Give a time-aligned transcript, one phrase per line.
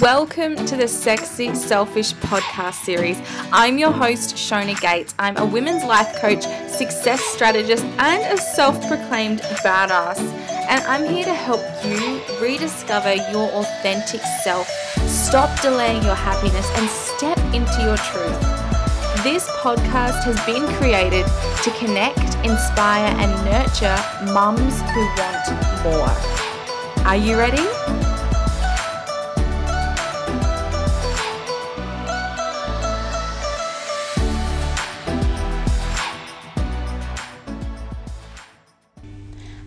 [0.00, 3.18] Welcome to the Sexy Selfish podcast series.
[3.52, 5.14] I'm your host, Shona Gates.
[5.18, 10.18] I'm a women's life coach, success strategist, and a self proclaimed badass.
[10.68, 14.68] And I'm here to help you rediscover your authentic self,
[15.06, 18.40] stop delaying your happiness, and step into your truth.
[19.22, 21.24] This podcast has been created
[21.62, 23.96] to connect, inspire, and nurture
[24.34, 27.06] mums who want more.
[27.06, 27.95] Are you ready?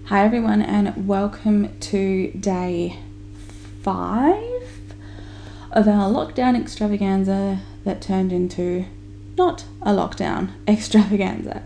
[0.09, 2.97] Hi, everyone, and welcome to day
[3.83, 4.63] five
[5.71, 8.85] of our lockdown extravaganza that turned into
[9.37, 11.61] not a lockdown extravaganza.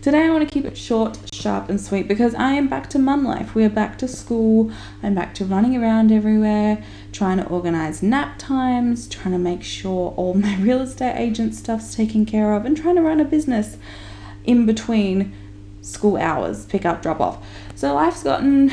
[0.00, 3.00] Today, I want to keep it short, sharp, and sweet because I am back to
[3.00, 3.56] mum life.
[3.56, 4.70] We are back to school.
[5.02, 10.14] I'm back to running around everywhere, trying to organize nap times, trying to make sure
[10.16, 13.76] all my real estate agent stuff's taken care of, and trying to run a business
[14.44, 15.34] in between
[15.82, 17.44] school hours, pick up, drop off.
[17.74, 18.72] So life's gotten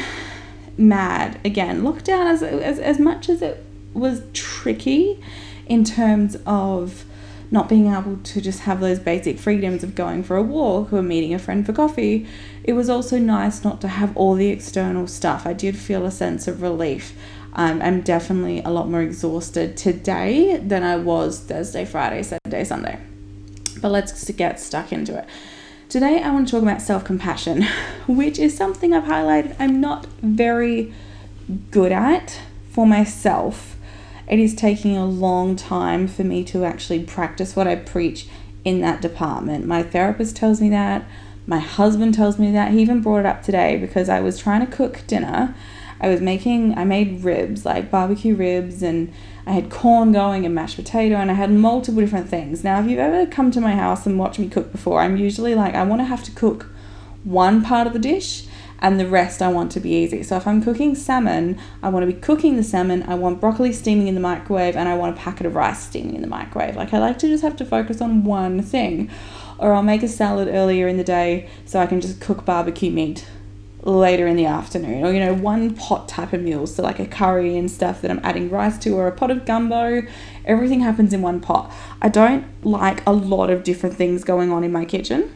[0.77, 1.81] mad again.
[1.81, 5.21] Lockdown, as, as, as much as it was tricky
[5.67, 7.05] in terms of
[7.51, 11.01] not being able to just have those basic freedoms of going for a walk or
[11.01, 12.27] meeting a friend for coffee,
[12.63, 15.47] it was also nice not to have all the external stuff.
[15.47, 17.17] I did feel a sense of relief.
[17.53, 22.99] Um, I'm definitely a lot more exhausted today than I was Thursday, Friday, Saturday, Sunday.
[23.81, 25.25] But let's get stuck into it.
[25.89, 27.63] Today, I want to talk about self compassion,
[28.07, 30.93] which is something I've highlighted I'm not very
[31.71, 33.75] good at for myself.
[34.27, 38.27] It is taking a long time for me to actually practice what I preach
[38.63, 39.65] in that department.
[39.65, 41.05] My therapist tells me that,
[41.47, 42.71] my husband tells me that.
[42.71, 45.55] He even brought it up today because I was trying to cook dinner.
[46.01, 49.13] I was making, I made ribs, like barbecue ribs and
[49.45, 52.63] I had corn going and mashed potato, and I had multiple different things.
[52.63, 55.55] Now, if you've ever come to my house and watched me cook before, I'm usually
[55.55, 56.67] like, I want to have to cook
[57.23, 58.45] one part of the dish
[58.81, 60.23] and the rest I want to be easy.
[60.23, 63.73] So if I'm cooking salmon, I want to be cooking the salmon, I want broccoli
[63.73, 66.75] steaming in the microwave, and I want a packet of rice steaming in the microwave.
[66.75, 69.09] Like I like to just have to focus on one thing.
[69.57, 72.91] Or I'll make a salad earlier in the day so I can just cook barbecue
[72.91, 73.27] meat
[73.83, 76.67] later in the afternoon or you know one pot type of meal.
[76.67, 79.45] So like a curry and stuff that i'm adding rice to or a pot of
[79.45, 80.01] gumbo.
[80.45, 81.71] Everything happens in one pot.
[82.01, 85.33] I don't like a lot of different things going on in my kitchen.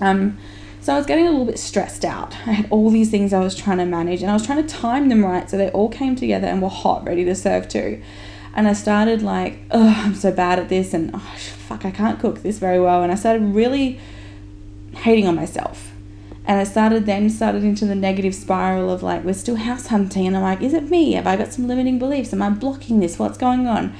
[0.00, 0.38] Um
[0.82, 2.32] so i was getting a little bit stressed out.
[2.46, 4.74] I had all these things i was trying to manage and i was trying to
[4.74, 8.02] time them right so they all came together and were hot ready to serve too.
[8.54, 11.36] And i started like oh i'm so bad at this and oh
[11.68, 14.00] fuck i can't cook this very well and i started really
[14.92, 15.89] hating on myself
[16.50, 20.26] and I started then started into the negative spiral of like we're still house hunting
[20.26, 21.12] and I'm like, is it me?
[21.12, 22.32] Have I got some limiting beliefs?
[22.32, 23.20] Am I blocking this?
[23.20, 23.94] What's going on?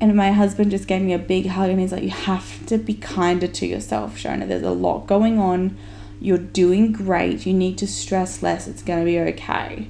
[0.00, 2.78] And my husband just gave me a big hug and he's like, You have to
[2.78, 4.46] be kinder to yourself, Shona.
[4.46, 5.76] There's a lot going on.
[6.20, 7.44] You're doing great.
[7.46, 8.68] You need to stress less.
[8.68, 9.88] It's gonna be okay.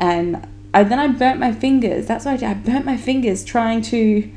[0.00, 2.06] And I, then I burnt my fingers.
[2.06, 2.48] That's what I did.
[2.48, 4.28] I burnt my fingers trying to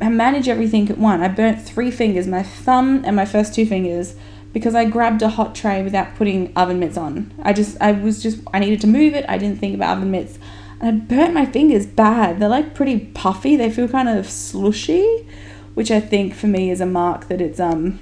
[0.00, 1.22] manage everything at one.
[1.22, 4.16] I burnt three fingers, my thumb and my first two fingers
[4.52, 7.32] because I grabbed a hot tray without putting oven mitts on.
[7.42, 9.24] I just, I was just, I needed to move it.
[9.28, 10.38] I didn't think about oven mitts.
[10.80, 12.38] And I burnt my fingers bad.
[12.38, 13.56] They're like pretty puffy.
[13.56, 15.26] They feel kind of slushy,
[15.74, 18.00] which I think for me is a mark that it's, um,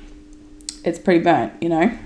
[0.84, 1.96] it's pretty burnt, you know?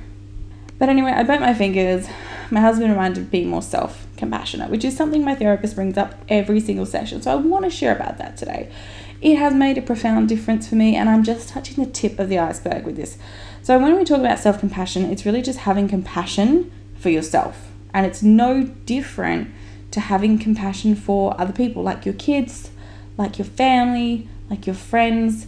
[0.79, 2.09] But anyway, I burnt my fingers.
[2.51, 5.97] My husband reminded me to be more self compassionate, which is something my therapist brings
[5.97, 7.23] up every single session.
[7.23, 8.71] So I want to share about that today.
[9.21, 12.29] It has made a profound difference for me, and I'm just touching the tip of
[12.29, 13.17] the iceberg with this.
[13.63, 17.71] So, when we talk about self compassion, it's really just having compassion for yourself.
[17.93, 19.51] And it's no different
[19.93, 22.71] to having compassion for other people, like your kids,
[23.17, 25.47] like your family, like your friends.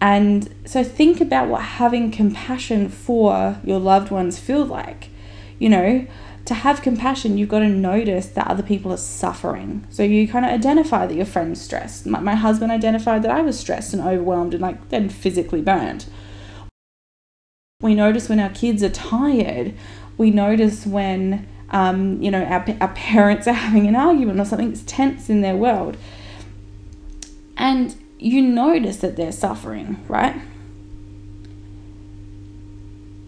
[0.00, 5.08] And so, think about what having compassion for your loved ones feel like.
[5.58, 6.06] You know,
[6.44, 9.86] to have compassion, you've got to notice that other people are suffering.
[9.90, 12.06] So you kind of identify that your friend's stressed.
[12.06, 16.06] My, my husband identified that I was stressed and overwhelmed and like then physically burnt.
[17.80, 19.74] We notice when our kids are tired.
[20.18, 24.68] We notice when, um, you know, our, our parents are having an argument or something
[24.68, 25.96] that's tense in their world.
[27.56, 30.36] And you notice that they're suffering, right?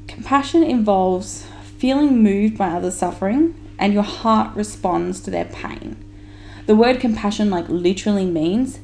[0.06, 1.46] Compassion involves
[1.78, 6.02] feeling moved by others' suffering and your heart responds to their pain.
[6.66, 8.80] The word compassion, like, literally means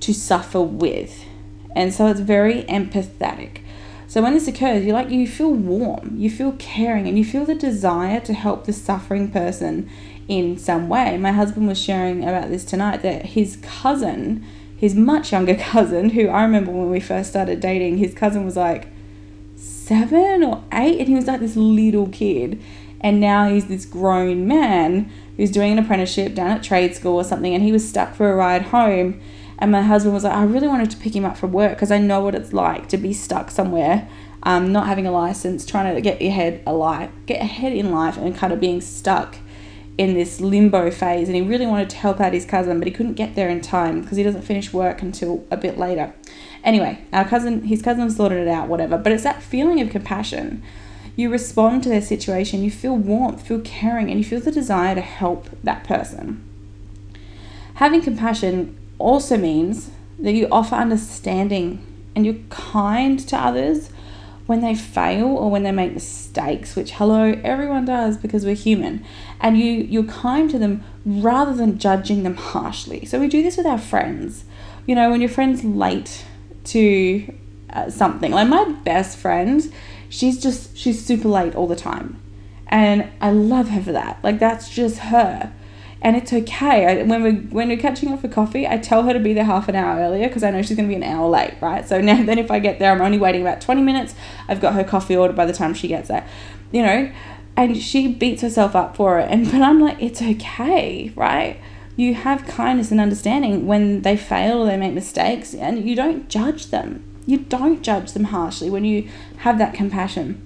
[0.00, 1.24] to suffer with.
[1.76, 3.58] And so it's very empathetic.
[4.08, 7.44] So when this occurs, you like you feel warm, you feel caring, and you feel
[7.44, 9.88] the desire to help the suffering person
[10.26, 11.16] in some way.
[11.16, 14.44] My husband was sharing about this tonight that his cousin,
[14.76, 18.56] his much younger cousin, who I remember when we first started dating, his cousin was
[18.56, 18.88] like
[19.90, 22.62] seven or eight, and he was like this little kid.
[23.00, 27.24] And now he's this grown man who's doing an apprenticeship down at trade school or
[27.24, 29.20] something, and he was stuck for a ride home.
[29.58, 31.90] And my husband was like, I really wanted to pick him up from work because
[31.90, 34.08] I know what it's like to be stuck somewhere,
[34.44, 38.16] um, not having a license, trying to get your head alive, get ahead in life,
[38.16, 39.38] and kind of being stuck
[39.98, 41.26] in this limbo phase.
[41.26, 43.60] And he really wanted to help out his cousin, but he couldn't get there in
[43.60, 46.14] time because he doesn't finish work until a bit later.
[46.62, 48.98] Anyway, our cousin, his cousin sorted it out, whatever.
[48.98, 50.62] But it's that feeling of compassion.
[51.16, 54.94] You respond to their situation, you feel warmth, feel caring, and you feel the desire
[54.94, 56.42] to help that person.
[57.74, 61.84] Having compassion also means that you offer understanding
[62.14, 63.90] and you're kind to others
[64.46, 69.04] when they fail or when they make mistakes, which hello, everyone does because we're human.
[69.40, 73.04] And you you're kind to them rather than judging them harshly.
[73.04, 74.44] So we do this with our friends.
[74.86, 76.24] You know, when your friend's late
[76.64, 77.34] to
[77.70, 79.72] uh, something, like my best friend,
[80.08, 82.20] she's just she's super late all the time.
[82.66, 84.18] And I love her for that.
[84.22, 85.52] Like that's just her
[86.02, 86.86] and it's okay.
[86.86, 89.44] I, when we when we're catching up for coffee, I tell her to be there
[89.44, 91.86] half an hour earlier because I know she's to be an hour late, right?
[91.86, 94.14] So now then if I get there, I'm only waiting about 20 minutes.
[94.48, 96.26] I've got her coffee order by the time she gets there.
[96.72, 97.12] You know,
[97.56, 99.28] and she beats herself up for it.
[99.30, 101.60] And but I'm like, it's okay, right?
[102.00, 106.30] You have kindness and understanding when they fail or they make mistakes and you don't
[106.30, 107.04] judge them.
[107.26, 109.06] You don't judge them harshly when you
[109.40, 110.40] have that compassion.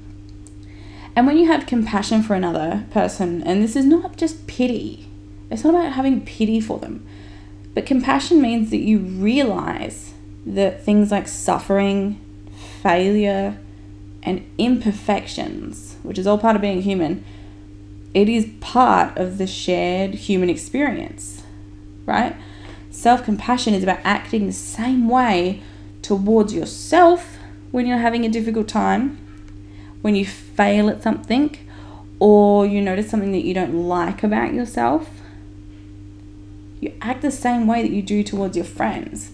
[1.15, 5.09] And when you have compassion for another person, and this is not just pity,
[5.49, 7.06] it's not about having pity for them.
[7.73, 10.12] But compassion means that you realize
[10.45, 12.21] that things like suffering,
[12.83, 13.61] failure,
[14.25, 17.25] and imperfections, which is all part of being human,
[18.12, 21.44] it is part of the shared human experience,
[22.06, 22.37] right?
[22.91, 25.62] Self compassion is about acting the same way
[26.03, 27.39] towards yourself
[27.71, 29.19] when you're having a difficult time,
[30.03, 31.56] when you fail at something,
[32.21, 35.11] or you notice something that you don't like about yourself
[36.85, 39.33] you act the same way that you do towards your friends.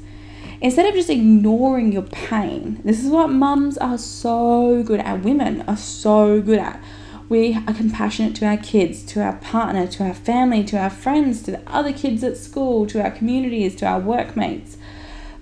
[0.60, 5.62] Instead of just ignoring your pain, this is what mums are so good at, women
[5.62, 6.82] are so good at.
[7.30, 11.42] We are compassionate to our kids, to our partner, to our family, to our friends,
[11.44, 14.76] to the other kids at school, to our communities, to our workmates.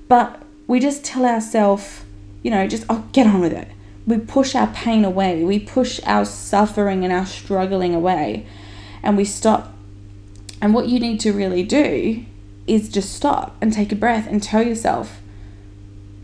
[0.06, 2.04] But we just tell ourselves,
[2.44, 3.68] you know, just, oh, get on with it.
[4.06, 5.42] We push our pain away.
[5.42, 8.46] We push our suffering and our struggling away.
[9.02, 9.74] And we stop
[10.60, 12.24] and what you need to really do
[12.66, 15.20] is just stop and take a breath and tell yourself,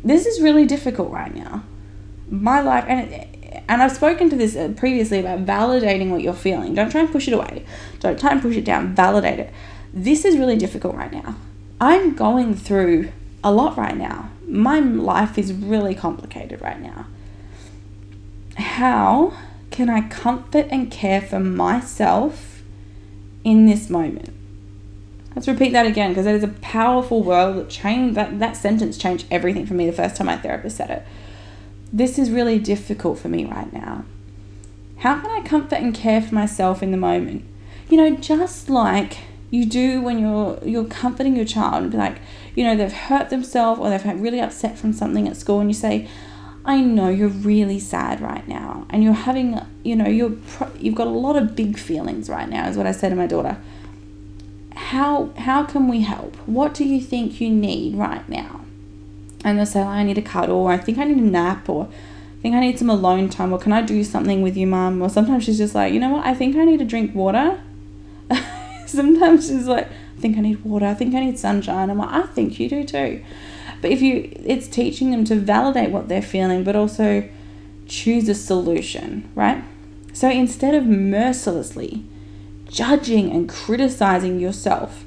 [0.03, 1.65] this is really difficult right now.
[2.29, 3.34] My life, and
[3.69, 6.75] and I've spoken to this uh, previously about validating what you're feeling.
[6.75, 7.65] Don't try and push it away.
[8.01, 8.95] Don't try and push it down.
[8.95, 9.53] Validate it.
[9.93, 11.37] This is really difficult right now.
[11.81, 13.11] I'm going through
[13.43, 14.31] a lot right now.
[14.47, 17.07] My life is really complicated right now.
[18.57, 19.35] How
[19.71, 22.55] can I comfort and care for myself
[23.45, 24.31] in this moment.
[25.37, 28.97] Let's repeat that again because that is a powerful word that changed that, that sentence
[28.97, 31.03] changed everything for me the first time my therapist said it.
[31.93, 34.05] This is really difficult for me right now.
[34.99, 37.45] How can I comfort and care for myself in the moment?
[37.89, 39.19] You know, just like
[39.51, 42.19] you do when you're you're comforting your child and be like,
[42.55, 45.71] you know, they've hurt themselves or they've had really upset from something at school and
[45.71, 46.09] you say,
[46.65, 50.33] I know you're really sad right now and you're having, you know, you're
[50.79, 53.27] you've got a lot of big feelings right now is what I say to my
[53.27, 53.59] daughter.
[54.75, 56.35] How how can we help?
[56.47, 58.64] What do you think you need right now?
[59.45, 61.85] And they'll say, I need a cuddle or I think I need a nap or
[61.85, 65.01] I think I need some alone time or can I do something with you, mum?
[65.01, 67.61] Or sometimes she's just like, you know what, I think I need to drink water.
[68.87, 71.91] sometimes she's like, I think I need water, I think I need sunshine.
[71.91, 73.23] I'm like, I think you do too.
[73.81, 77.29] But if you, it's teaching them to validate what they're feeling, but also
[77.87, 79.63] choose a solution, right?
[80.15, 82.05] So instead of mercilessly
[82.69, 85.05] judging and criticizing yourself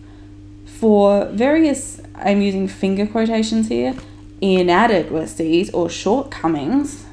[0.65, 3.95] for various, I'm using finger quotations here,
[4.41, 7.05] inadequacies or shortcomings,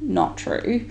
[0.00, 0.88] not true,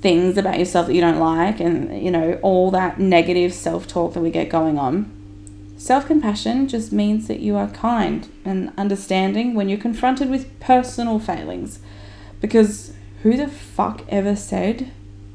[0.00, 4.14] things about yourself that you don't like, and you know, all that negative self talk
[4.14, 5.12] that we get going on
[5.78, 11.20] Self compassion just means that you are kind and understanding when you're confronted with personal
[11.20, 11.78] failings.
[12.40, 14.90] Because who the fuck ever said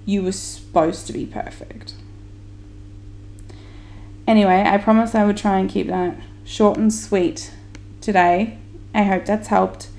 [0.05, 1.93] you were supposed to be perfect?
[4.27, 7.53] Anyway, I promised I would try and keep that short and sweet
[8.01, 8.57] today.
[8.93, 9.89] I hope that's helped.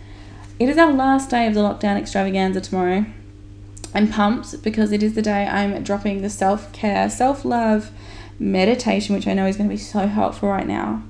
[0.59, 3.07] It is our last day of the lockdown extravaganza tomorrow.
[3.95, 7.91] I'm pumped because it is the day I'm dropping the self care, self love
[8.39, 11.03] meditation, which I know is going to be so helpful right now.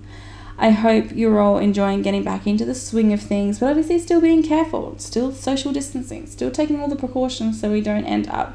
[0.57, 4.21] I hope you're all enjoying getting back into the swing of things, but obviously still
[4.21, 8.55] being careful, still social distancing, still taking all the precautions so we don't end up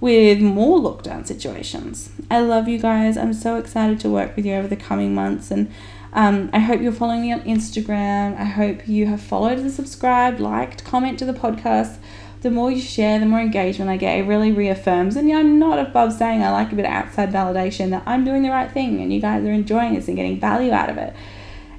[0.00, 2.10] with more lockdown situations.
[2.30, 3.16] I love you guys.
[3.16, 5.70] I'm so excited to work with you over the coming months and
[6.12, 8.38] um, I hope you're following me on Instagram.
[8.38, 11.98] I hope you have followed and subscribed, liked, comment to the podcast
[12.42, 14.18] the more you share, the more engagement I get.
[14.18, 15.16] It really reaffirms.
[15.16, 18.24] And yeah, I'm not above saying I like a bit of outside validation that I'm
[18.24, 20.96] doing the right thing and you guys are enjoying this and getting value out of
[20.96, 21.14] it.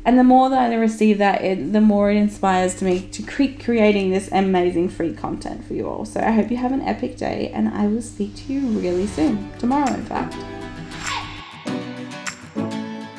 [0.03, 3.21] And the more that I receive that, it, the more it inspires to me to
[3.21, 6.05] keep creating this amazing free content for you all.
[6.05, 9.07] So I hope you have an epic day and I will speak to you really
[9.07, 9.51] soon.
[9.59, 10.35] Tomorrow, in fact.